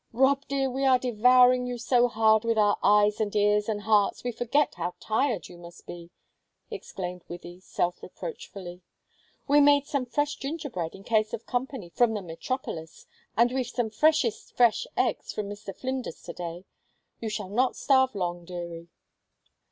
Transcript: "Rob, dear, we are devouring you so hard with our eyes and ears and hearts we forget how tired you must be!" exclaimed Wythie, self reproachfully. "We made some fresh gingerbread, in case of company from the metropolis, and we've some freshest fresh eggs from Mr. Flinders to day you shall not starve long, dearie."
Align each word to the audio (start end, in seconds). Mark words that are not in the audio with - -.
"Rob, 0.13 0.47
dear, 0.47 0.67
we 0.67 0.83
are 0.83 0.97
devouring 0.97 1.67
you 1.67 1.77
so 1.77 2.07
hard 2.07 2.43
with 2.43 2.57
our 2.57 2.75
eyes 2.81 3.21
and 3.21 3.35
ears 3.35 3.69
and 3.69 3.81
hearts 3.81 4.23
we 4.23 4.31
forget 4.31 4.73
how 4.73 4.95
tired 4.99 5.47
you 5.47 5.59
must 5.59 5.85
be!" 5.85 6.09
exclaimed 6.71 7.21
Wythie, 7.29 7.61
self 7.61 8.01
reproachfully. 8.01 8.81
"We 9.47 9.61
made 9.61 9.85
some 9.85 10.07
fresh 10.07 10.37
gingerbread, 10.37 10.95
in 10.95 11.03
case 11.03 11.33
of 11.33 11.45
company 11.45 11.87
from 11.91 12.15
the 12.15 12.23
metropolis, 12.23 13.05
and 13.37 13.51
we've 13.51 13.67
some 13.67 13.91
freshest 13.91 14.57
fresh 14.57 14.87
eggs 14.97 15.31
from 15.33 15.47
Mr. 15.49 15.71
Flinders 15.75 16.23
to 16.23 16.33
day 16.33 16.65
you 17.19 17.29
shall 17.29 17.49
not 17.49 17.75
starve 17.75 18.15
long, 18.15 18.43
dearie." 18.43 18.87